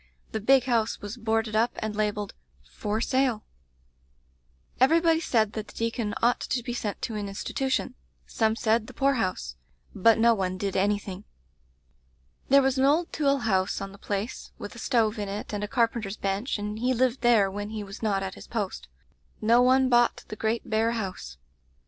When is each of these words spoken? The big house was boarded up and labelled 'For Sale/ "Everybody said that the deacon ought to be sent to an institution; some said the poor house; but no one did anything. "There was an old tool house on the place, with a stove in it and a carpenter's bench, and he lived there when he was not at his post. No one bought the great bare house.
The 0.31 0.39
big 0.41 0.63
house 0.63 0.99
was 0.99 1.15
boarded 1.15 1.55
up 1.55 1.73
and 1.75 1.95
labelled 1.95 2.33
'For 2.67 3.01
Sale/ 3.01 3.43
"Everybody 4.79 5.19
said 5.19 5.53
that 5.53 5.67
the 5.67 5.75
deacon 5.75 6.15
ought 6.23 6.39
to 6.39 6.63
be 6.63 6.73
sent 6.73 7.03
to 7.03 7.13
an 7.13 7.29
institution; 7.29 7.93
some 8.25 8.55
said 8.55 8.87
the 8.87 8.95
poor 8.95 9.13
house; 9.13 9.57
but 9.93 10.17
no 10.17 10.33
one 10.33 10.57
did 10.57 10.75
anything. 10.75 11.23
"There 12.49 12.63
was 12.63 12.79
an 12.79 12.85
old 12.85 13.13
tool 13.13 13.41
house 13.41 13.79
on 13.79 13.91
the 13.91 13.99
place, 13.99 14.51
with 14.57 14.73
a 14.73 14.79
stove 14.79 15.19
in 15.19 15.29
it 15.29 15.53
and 15.53 15.63
a 15.63 15.67
carpenter's 15.67 16.17
bench, 16.17 16.57
and 16.57 16.79
he 16.79 16.95
lived 16.95 17.21
there 17.21 17.51
when 17.51 17.69
he 17.69 17.83
was 17.83 18.01
not 18.01 18.23
at 18.23 18.33
his 18.33 18.47
post. 18.47 18.87
No 19.39 19.61
one 19.61 19.87
bought 19.87 20.23
the 20.29 20.35
great 20.35 20.67
bare 20.67 20.93
house. 20.93 21.37